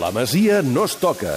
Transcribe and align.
La 0.00 0.10
Masia 0.10 0.62
no 0.62 0.84
es 0.88 0.96
toca. 0.98 1.36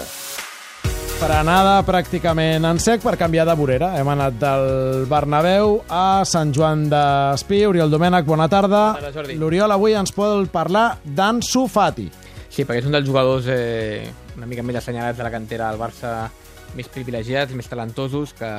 Frenada 1.18 1.80
pràcticament 1.86 2.66
en 2.66 2.80
sec 2.82 3.04
per 3.04 3.16
canviar 3.18 3.46
de 3.50 3.54
vorera. 3.58 3.92
Hem 4.00 4.10
anat 4.14 4.38
del 4.42 5.06
Bernabéu 5.10 5.80
a 5.90 6.24
Sant 6.26 6.54
Joan 6.56 6.88
d'Espí. 6.90 7.64
Oriol 7.70 7.94
Domènech, 7.94 8.26
bona 8.26 8.48
tarda. 8.50 8.82
Bona, 8.98 9.12
Jordi. 9.14 9.38
L'Oriol 9.38 9.74
avui 9.74 9.98
ens 9.98 10.14
pot 10.16 10.50
parlar 10.54 10.88
d'Ansu 11.04 11.68
Fati. 11.70 12.08
Sí, 12.50 12.64
perquè 12.64 12.82
és 12.82 12.90
un 12.90 12.98
dels 12.98 13.06
jugadors 13.06 13.50
eh, 13.54 14.08
una 14.38 14.50
mica 14.50 14.66
més 14.66 14.80
assenyalats 14.80 15.18
de 15.20 15.26
la 15.26 15.34
cantera 15.34 15.70
del 15.70 15.82
Barça, 15.82 16.14
més 16.78 16.90
privilegiats, 16.94 17.54
més 17.58 17.70
talentosos, 17.70 18.34
que 18.38 18.50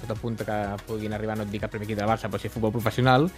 tot 0.00 0.12
apunta 0.12 0.44
que 0.44 0.58
puguin 0.86 1.14
arribar, 1.16 1.36
no 1.36 1.46
et 1.46 1.52
dic 1.52 1.64
al 1.64 1.72
primer 1.72 1.86
equip 1.88 1.98
del 1.98 2.10
Barça, 2.10 2.30
però 2.30 2.40
sí 2.42 2.50
futbol 2.52 2.74
professional. 2.74 3.28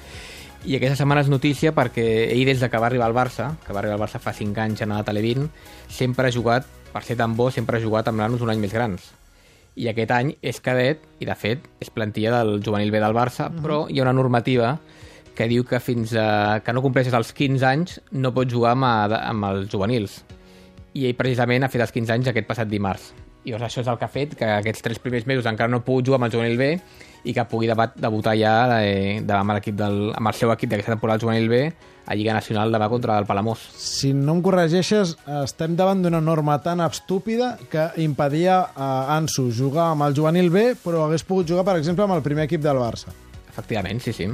I 0.67 0.75
aquesta 0.77 0.99
setmana 0.99 1.23
és 1.23 1.31
notícia 1.31 1.73
perquè 1.75 2.05
ell, 2.33 2.45
des 2.49 2.61
de 2.61 2.69
que 2.71 2.81
va 2.83 2.89
arribar 2.91 3.07
al 3.07 3.17
Barça, 3.17 3.53
que 3.65 3.73
va 3.73 3.81
arribar 3.83 3.99
al 3.99 4.03
Barça 4.03 4.19
fa 4.23 4.35
5 4.35 4.65
anys 4.65 4.83
en 4.83 4.95
la 4.95 5.05
Televín, 5.07 5.49
sempre 5.89 6.29
ha 6.29 6.35
jugat, 6.35 6.67
per 6.93 7.05
ser 7.07 7.17
tan 7.21 7.37
bo, 7.37 7.51
sempre 7.55 7.79
ha 7.79 7.85
jugat 7.85 8.09
amb 8.09 8.19
nanos 8.19 8.43
un 8.43 8.51
any 8.51 8.59
més 8.63 8.75
grans. 8.75 9.13
I 9.79 9.87
aquest 9.93 10.11
any 10.11 10.33
és 10.43 10.59
cadet, 10.61 11.05
i 11.23 11.29
de 11.29 11.37
fet 11.39 11.69
és 11.79 11.93
plantilla 11.95 12.41
del 12.41 12.59
juvenil 12.65 12.91
B 12.91 12.99
del 12.99 13.15
Barça, 13.15 13.47
uh 13.47 13.53
-huh. 13.53 13.63
però 13.63 13.87
hi 13.89 14.01
ha 14.01 14.03
una 14.03 14.13
normativa 14.13 14.79
que 15.39 15.47
diu 15.47 15.65
que 15.65 15.79
fins 15.79 16.17
a, 16.19 16.61
que 16.67 16.73
no 16.73 16.83
compleixes 16.83 17.15
els 17.15 17.33
15 17.33 17.67
anys 17.67 18.01
no 18.11 18.35
pots 18.35 18.53
jugar 18.53 18.73
amb, 18.73 18.85
a, 18.85 19.23
amb 19.31 19.45
els 19.45 19.71
juvenils. 19.71 20.25
I 20.95 21.07
ell 21.07 21.15
precisament 21.15 21.63
ha 21.63 21.69
fet 21.69 21.81
els 21.81 21.93
15 21.93 22.13
anys 22.13 22.29
aquest 22.29 22.49
passat 22.49 22.67
dimarts. 22.67 23.15
I 23.49 23.53
llavors 23.55 23.71
això 23.71 23.81
és 23.81 23.89
el 23.89 23.97
que 23.97 24.05
ha 24.05 24.13
fet 24.13 24.35
que 24.37 24.49
aquests 24.59 24.85
tres 24.85 24.99
primers 25.01 25.25
mesos 25.29 25.47
encara 25.49 25.73
no 25.73 25.81
pugui 25.85 26.05
jugar 26.05 26.19
amb 26.21 26.29
el 26.29 26.35
juvenil 26.35 26.59
B 26.61 26.73
i 27.25 27.33
que 27.35 27.45
pugui 27.49 27.69
debat, 27.71 27.95
debutar 27.97 28.35
ja 28.37 28.83
eh, 28.85 29.23
amb, 29.25 29.55
l'equip 29.57 29.79
del, 29.79 30.11
amb 30.13 30.29
el 30.29 30.37
seu 30.37 30.53
equip 30.53 30.71
d'aquesta 30.75 30.95
temporada 30.95 31.23
juvenil 31.25 31.49
B 31.49 31.63
a 32.09 32.17
Lliga 32.17 32.37
Nacional 32.37 32.73
demà 32.73 32.89
contra 32.89 33.19
el 33.21 33.27
Palamós. 33.29 33.63
Si 33.77 34.15
no 34.17 34.37
em 34.37 34.43
corregeixes, 34.45 35.15
estem 35.43 35.75
davant 35.77 36.05
d'una 36.05 36.23
norma 36.25 36.57
tan 36.65 36.81
estúpida 36.85 37.55
que 37.73 37.89
impedia 38.05 38.63
a 38.73 38.91
Ansu 39.17 39.51
jugar 39.53 39.91
amb 39.93 40.07
el 40.09 40.17
juvenil 40.17 40.49
B, 40.53 40.71
però 40.85 41.05
hagués 41.05 41.27
pogut 41.29 41.49
jugar, 41.49 41.67
per 41.69 41.77
exemple, 41.81 42.09
amb 42.09 42.17
el 42.17 42.25
primer 42.25 42.49
equip 42.49 42.65
del 42.65 42.81
Barça. 42.81 43.13
Efectivament, 43.49 44.01
sí, 44.01 44.17
sí. 44.17 44.31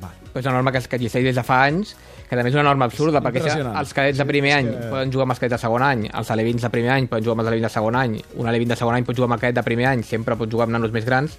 Vale. 0.00 0.14
És 0.34 0.44
una 0.46 0.54
norma 0.54 0.70
que, 0.72 0.80
que 0.86 0.96
existeix 1.00 1.24
des 1.26 1.34
de 1.34 1.42
fa 1.42 1.62
anys, 1.66 1.94
que 2.28 2.36
també 2.36 2.50
és 2.52 2.54
una 2.54 2.62
norma 2.68 2.86
absurda, 2.86 3.20
perquè 3.24 3.40
els 3.80 3.92
cadets 3.96 4.18
de 4.20 4.26
primer 4.28 4.52
any 4.54 4.68
que- 4.70 4.88
poden 4.92 5.10
jugar 5.12 5.24
amb 5.26 5.34
els 5.34 5.40
cadets 5.42 5.56
de 5.56 5.62
segon 5.64 5.82
any, 5.82 6.06
els 6.12 6.30
alevins 6.30 6.62
de 6.62 6.70
primer 6.70 6.90
any 6.94 7.08
poden 7.10 7.24
jugar 7.24 7.34
amb 7.38 7.40
els 7.46 7.48
alevins 7.52 7.66
de 7.66 7.74
segon 7.74 7.96
any, 7.96 8.18
un 8.36 8.46
alevin 8.52 8.68
de 8.68 8.76
segon 8.76 8.94
any 8.94 9.04
pot 9.08 9.16
jugar 9.16 9.30
amb 9.32 9.38
el 9.38 9.40
cadet 9.46 9.56
de 9.58 9.64
primer 9.66 9.86
any, 9.90 10.04
sempre 10.06 10.36
pot 10.38 10.50
jugar 10.52 10.68
amb 10.68 10.76
nanos 10.78 10.92
més 10.94 11.04
grans, 11.08 11.38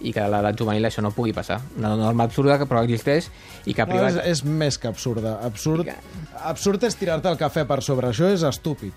i 0.00 0.14
que 0.16 0.20
a 0.24 0.30
l'edat 0.32 0.56
juvenil 0.56 0.86
això 0.88 1.02
no 1.04 1.10
pugui 1.12 1.34
passar. 1.36 1.58
Una 1.76 1.90
norma 1.94 2.24
absurda 2.24 2.56
que 2.58 2.64
però 2.64 2.80
existeix 2.82 3.26
i 3.68 3.74
que 3.76 3.84
No, 3.84 3.90
privat... 3.92 4.14
és, 4.24 4.40
és 4.40 4.44
més 4.48 4.78
que 4.80 4.88
absurda. 4.88 5.34
Absurd, 5.44 5.84
I 5.86 5.92
absurd 6.48 6.82
és 6.88 6.96
tirar-te 6.96 7.28
el 7.28 7.36
cafè 7.36 7.66
per 7.68 7.82
sobre. 7.84 8.08
Això 8.08 8.30
és 8.32 8.42
estúpid. 8.48 8.94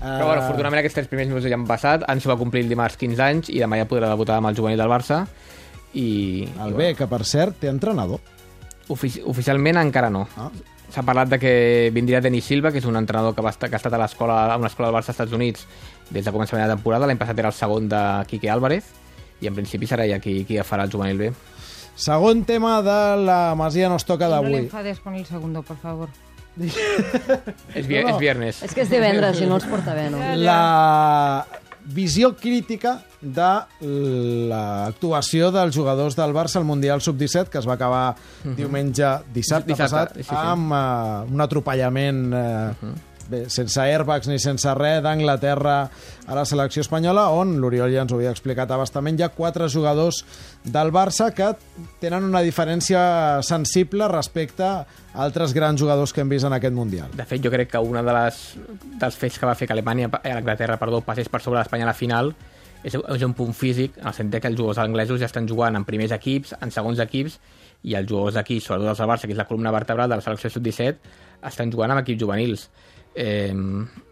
Però 0.00 0.24
bueno, 0.24 0.40
afortunadament 0.40 0.80
aquests 0.80 0.94
tres 1.02 1.08
primers 1.12 1.28
mesos 1.28 1.44
ja 1.50 1.54
han 1.54 1.66
passat, 1.68 2.02
Ansu 2.08 2.32
va 2.32 2.38
complir 2.40 2.62
el 2.64 2.72
dimarts 2.72 2.96
15 2.96 3.22
anys 3.26 3.50
i 3.52 3.60
demà 3.60 3.76
ja 3.76 3.84
podrà 3.88 4.08
debutar 4.08 4.38
amb 4.40 4.48
el 4.48 4.56
juvenil 4.56 4.80
del 4.80 4.88
Barça 4.88 5.26
i... 5.92 6.48
El 6.64 6.72
i 6.72 6.76
B, 6.80 6.88
que 6.96 7.06
per 7.12 7.20
cert 7.28 7.60
té 7.60 7.68
entrenador. 7.68 8.20
Ofici 8.88 9.22
oficialment 9.24 9.76
encara 9.76 10.08
no. 10.10 10.26
Ah. 10.36 10.50
S'ha 10.88 11.02
parlat 11.04 11.28
de 11.28 11.38
que 11.38 11.90
vindria 11.92 12.22
Denis 12.24 12.46
Silva, 12.48 12.70
que 12.72 12.78
és 12.80 12.86
un 12.88 12.96
entrenador 12.96 13.34
que, 13.36 13.42
va 13.44 13.50
estar, 13.52 13.68
que 13.68 13.76
ha 13.76 13.80
estat 13.82 13.92
a 13.92 13.98
l'escola 14.00 14.38
a 14.54 14.56
una 14.56 14.70
escola 14.70 14.88
del 14.88 14.94
Barça 14.96 15.10
als 15.12 15.18
Estats 15.18 15.32
Units 15.36 15.66
des 16.08 16.24
de 16.24 16.32
començament 16.32 16.64
de 16.64 16.72
temporada. 16.72 17.06
L'any 17.06 17.18
passat 17.20 17.38
era 17.38 17.50
el 17.52 17.54
segon 17.58 17.88
de 17.92 18.00
Quique 18.30 18.48
Álvarez 18.48 18.86
i 19.42 19.46
en 19.50 19.54
principi 19.54 19.86
serà 19.86 20.06
ja 20.08 20.16
qui, 20.18 20.40
qui 20.48 20.56
farà 20.64 20.86
el 20.88 20.90
juvenil 20.90 21.18
B. 21.20 21.28
Segon 21.98 22.44
tema 22.48 22.78
de 22.82 22.96
la 23.26 23.54
Masia 23.58 23.88
no 23.90 23.96
es 24.00 24.04
toca 24.08 24.24
No 24.30 24.38
d'avui. 24.38 24.54
enfades 24.64 25.00
con 25.00 25.14
el 25.14 25.26
segundo, 25.26 25.62
por 25.62 25.76
favor. 25.76 26.08
És, 26.58 27.86
vi 27.86 28.00
No, 28.00 28.08
no. 28.08 28.14
és 28.14 28.18
viernes. 28.18 28.62
És 28.64 28.72
que 28.74 28.82
és 28.82 28.90
divendres 28.90 29.40
i 29.42 29.46
no 29.46 29.56
els 29.60 29.66
porta 29.68 29.94
bé, 29.94 30.08
no? 30.10 30.18
la 30.40 31.46
visió 31.94 32.34
crítica 32.36 32.98
de 33.20 33.50
l'actuació 34.50 35.50
dels 35.54 35.74
jugadors 35.74 36.16
del 36.18 36.34
Barça 36.36 36.60
al 36.60 36.66
Mundial 36.68 37.02
Sub-17, 37.04 37.48
que 37.52 37.60
es 37.62 37.68
va 37.68 37.78
acabar 37.78 38.04
diumenge 38.44 39.14
dissabte, 39.34 39.72
Dissabte, 39.72 39.74
passat, 39.74 40.16
sí, 40.20 40.28
sí. 40.28 40.34
amb 40.36 40.72
uh, 40.72 41.32
un 41.32 41.44
atropellament 41.44 42.24
uh, 42.36 42.92
bé, 43.30 43.44
sense 43.52 43.80
airbags 43.80 44.28
ni 44.28 44.38
sense 44.42 44.72
res 44.76 45.02
d'Anglaterra 45.04 45.76
a 46.26 46.36
la 46.36 46.44
selecció 46.48 46.82
espanyola, 46.84 47.28
on 47.36 47.56
l'Oriol 47.62 47.92
ja 47.94 48.04
ens 48.04 48.12
ho 48.12 48.18
havia 48.18 48.32
explicat 48.34 48.70
abastament, 48.74 49.18
hi 49.18 49.26
ha 49.26 49.30
quatre 49.34 49.68
jugadors 49.72 50.22
del 50.64 50.92
Barça 50.94 51.30
que 51.34 51.52
tenen 52.02 52.28
una 52.28 52.42
diferència 52.44 53.00
sensible 53.46 54.08
respecte 54.12 54.66
a 54.66 54.84
altres 55.18 55.54
grans 55.56 55.80
jugadors 55.80 56.12
que 56.12 56.22
hem 56.22 56.30
vist 56.30 56.46
en 56.46 56.54
aquest 56.56 56.76
Mundial. 56.76 57.10
De 57.16 57.24
fet, 57.26 57.42
jo 57.44 57.50
crec 57.50 57.72
que 57.72 57.80
una 57.82 58.04
de 58.06 58.14
les, 58.14 58.42
dels 59.00 59.16
fets 59.18 59.38
que 59.38 59.48
va 59.48 59.56
fer 59.58 59.66
que 59.66 59.74
Alemanya, 59.74 60.10
eh, 60.22 60.32
Anglaterra, 60.32 60.78
perdó, 60.78 61.00
passés 61.02 61.28
per 61.28 61.40
sobre 61.42 61.58
d'Espanya 61.58 61.88
a 61.88 61.92
la 61.92 61.96
final 61.96 62.34
és, 62.82 62.94
és 62.94 63.24
un 63.26 63.34
punt 63.34 63.54
físic, 63.56 63.96
en 63.98 64.10
el 64.10 64.16
sentit 64.16 64.42
que 64.42 64.50
els 64.50 64.58
jugadors 64.58 64.82
anglesos 64.82 65.20
ja 65.20 65.26
estan 65.26 65.48
jugant 65.50 65.76
en 65.76 65.86
primers 65.88 66.14
equips, 66.14 66.54
en 66.62 66.70
segons 66.74 67.00
equips, 67.02 67.38
i 67.86 67.94
els 67.98 68.08
jugadors 68.10 68.38
d'aquí, 68.38 68.58
sobretot 68.62 68.92
els 68.92 69.00
del 69.02 69.10
Barça, 69.10 69.26
que 69.26 69.34
és 69.34 69.40
la 69.40 69.46
columna 69.48 69.72
vertebral 69.74 70.10
de 70.10 70.18
la 70.18 70.24
selecció 70.24 70.50
sub-17, 70.50 71.16
estan 71.50 71.72
jugant 71.74 71.94
amb 71.94 72.02
equips 72.02 72.22
juvenils. 72.22 72.68
Eh, 73.14 73.52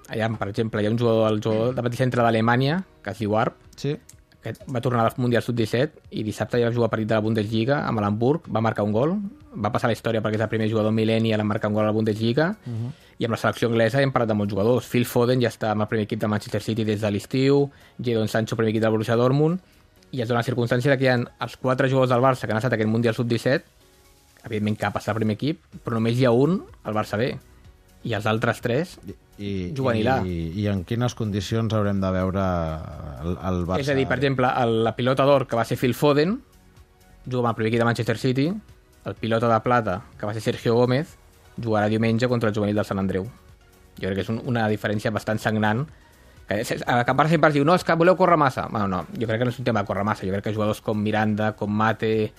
allà, 0.09 0.29
per 0.39 0.49
exemple, 0.49 0.83
hi 0.83 0.87
ha 0.87 0.91
un 0.91 0.99
jugador, 0.99 1.33
el 1.33 1.41
jugador 1.43 1.75
de 1.75 1.83
petit 1.83 1.99
centre 1.99 2.23
d'Alemanya, 2.23 2.85
que 3.03 3.11
es 3.11 3.19
diu 3.19 3.37
Arp, 3.37 3.57
Sí. 3.77 3.97
que 4.43 4.55
va 4.73 4.81
tornar 4.81 5.05
al 5.05 5.13
Mundial 5.17 5.43
Sub-17 5.43 5.91
i 6.11 6.23
dissabte 6.23 6.61
ja 6.61 6.69
va 6.69 6.75
jugar 6.75 6.89
partit 6.89 7.09
de 7.09 7.15
la 7.15 7.21
Bundesliga 7.21 7.81
amb 7.87 7.99
l'Hamburg, 8.01 8.47
va 8.55 8.61
marcar 8.61 8.85
un 8.85 8.93
gol, 8.93 9.17
va 9.57 9.73
passar 9.73 9.89
a 9.89 9.91
la 9.91 9.97
història 9.97 10.23
perquè 10.23 10.39
és 10.39 10.45
el 10.45 10.49
primer 10.49 10.69
jugador 10.71 10.93
millennial 10.93 11.41
en 11.41 11.47
marcar 11.47 11.69
un 11.69 11.75
gol 11.75 11.83
a 11.83 11.87
la 11.89 11.93
Bundesliga 11.93 12.57
uh 12.65 12.71
-huh. 12.71 12.93
i 13.19 13.25
amb 13.25 13.33
la 13.33 13.37
selecció 13.39 13.69
anglesa 13.69 14.01
hem 14.01 14.13
parlat 14.13 14.29
de 14.29 14.35
molts 14.35 14.53
jugadors. 14.53 14.87
Phil 14.87 15.05
Foden 15.05 15.41
ja 15.41 15.49
està 15.49 15.73
amb 15.73 15.81
el 15.83 15.89
primer 15.89 16.05
equip 16.05 16.21
de 16.21 16.29
Manchester 16.29 16.63
City 16.63 16.85
des 16.85 17.01
de 17.01 17.11
l'estiu, 17.11 17.71
Jadon 17.99 18.29
Sancho, 18.29 18.55
primer 18.57 18.71
equip 18.71 18.83
del 18.83 18.93
Borussia 18.93 19.17
Dortmund, 19.17 19.61
i 20.13 20.21
es 20.21 20.29
dona 20.29 20.39
la 20.41 20.45
circumstància 20.45 20.97
que 20.97 21.05
hi 21.05 21.09
ha 21.09 21.25
els 21.41 21.57
quatre 21.57 21.89
jugadors 21.89 22.11
del 22.11 22.21
Barça 22.21 22.47
que 22.47 22.53
han 22.53 22.59
estat 22.59 22.73
a 22.73 22.77
aquest 22.77 22.89
Mundial 22.91 23.15
Sub-17, 23.15 23.65
evidentment 24.45 24.79
cap 24.79 24.91
a 24.91 24.99
passar 25.01 25.13
al 25.13 25.17
primer 25.17 25.35
equip, 25.35 25.61
però 25.85 25.95
només 25.95 26.17
hi 26.19 26.25
ha 26.25 26.31
un 26.31 26.63
al 26.85 26.95
Barça 26.95 27.17
B, 27.19 27.37
i 28.07 28.15
els 28.15 28.27
altres 28.31 28.61
tres 28.63 28.95
I, 29.37 29.73
Juvenil 29.77 30.09
A. 30.09 30.21
i, 30.23 30.53
i 30.63 30.69
en 30.71 30.85
quines 30.87 31.17
condicions 31.19 31.75
haurem 31.75 31.99
de 32.01 32.11
veure 32.15 32.45
el, 33.25 33.35
el 33.35 33.65
Barça? 33.67 33.83
És 33.83 33.91
a 33.91 33.97
dir, 33.99 34.07
per 34.09 34.21
exemple, 34.21 34.51
el, 34.63 34.79
la 34.87 34.95
pilota 34.97 35.27
d'or 35.27 35.49
que 35.51 35.59
va 35.59 35.67
ser 35.67 35.79
Phil 35.81 35.97
Foden, 35.99 36.39
juga 37.27 37.43
amb 37.43 37.53
el 37.53 37.59
primer 37.59 37.73
equip 37.73 37.83
de 37.83 37.89
Manchester 37.91 38.19
City, 38.23 38.47
el 39.07 39.15
pilota 39.15 39.51
de 39.51 39.61
plata, 39.61 40.01
que 40.19 40.27
va 40.27 40.35
ser 40.35 40.43
Sergio 40.43 40.75
Gómez, 40.75 41.17
jugarà 41.63 41.89
diumenge 41.89 42.29
contra 42.29 42.51
el 42.51 42.55
juvenil 42.55 42.77
del 42.77 42.87
Sant 42.87 42.99
Andreu. 43.03 43.27
Jo 43.97 44.09
crec 44.09 44.19
que 44.19 44.25
és 44.27 44.33
un, 44.33 44.41
una 44.51 44.67
diferència 44.69 45.13
bastant 45.15 45.41
sagnant. 45.43 45.85
Que, 46.47 46.63
Can 46.63 47.19
Barça 47.19 47.35
sempre 47.35 47.51
es 47.51 47.57
diu, 47.59 47.65
no, 47.67 47.75
és 47.79 47.85
que 47.87 47.95
voleu 47.99 48.17
córrer 48.19 48.39
massa. 48.39 48.67
Bueno, 48.71 48.87
no, 48.91 49.05
jo 49.15 49.27
crec 49.27 49.41
que 49.43 49.49
no 49.49 49.55
és 49.55 49.61
un 49.63 49.67
tema 49.67 49.83
de 49.83 49.89
córrer 49.89 50.05
massa. 50.07 50.27
Jo 50.27 50.35
crec 50.35 50.49
que 50.49 50.55
jugadors 50.55 50.83
com 50.85 50.99
Miranda, 51.03 51.53
com 51.59 51.71
Mate, 51.71 52.33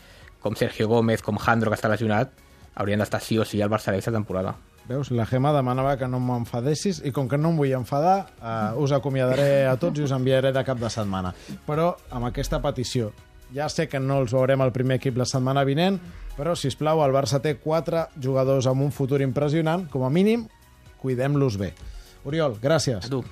com 0.43 0.55
Sergio 0.55 0.87
Gómez, 0.91 1.23
com 1.23 1.39
Jandro, 1.39 1.71
que 1.71 1.79
està 1.79 1.91
lesionat, 1.91 2.35
haurien 2.77 3.01
d'estar 3.01 3.19
sí 3.23 3.37
o 3.41 3.45
sí 3.45 3.61
al 3.61 3.71
Barça 3.73 3.91
aquesta 3.91 4.13
temporada. 4.13 4.55
Veus, 4.87 5.09
la 5.11 5.25
Gemma 5.27 5.51
demanava 5.51 5.97
que 5.99 6.07
no 6.07 6.21
m'enfadessis 6.23 7.01
i 7.03 7.11
com 7.11 7.27
que 7.27 7.39
no 7.39 7.51
em 7.51 7.57
vull 7.59 7.73
enfadar, 7.75 8.29
eh, 8.39 8.79
us 8.79 8.93
acomiadaré 8.95 9.65
a 9.67 9.75
tots 9.81 9.99
i 9.99 10.05
us 10.05 10.13
enviaré 10.15 10.53
de 10.55 10.63
cap 10.63 10.79
de 10.79 10.89
setmana. 10.93 11.33
Però 11.67 11.89
amb 12.15 12.29
aquesta 12.29 12.61
petició, 12.63 13.11
ja 13.53 13.67
sé 13.69 13.89
que 13.91 13.99
no 13.99 14.21
els 14.21 14.31
veurem 14.35 14.63
al 14.63 14.71
primer 14.75 15.01
equip 15.01 15.19
la 15.19 15.27
setmana 15.27 15.65
vinent, 15.67 15.99
però, 16.37 16.53
si 16.55 16.69
plau, 16.77 17.01
el 17.03 17.15
Barça 17.15 17.41
té 17.41 17.57
quatre 17.57 18.05
jugadors 18.21 18.67
amb 18.69 18.85
un 18.85 18.93
futur 18.93 19.23
impressionant, 19.25 19.87
com 19.89 20.05
a 20.05 20.13
mínim, 20.13 20.45
cuidem-los 21.01 21.57
bé. 21.57 21.73
Oriol, 22.27 22.59
gràcies. 22.61 23.07
A 23.07 23.09
tu. 23.09 23.23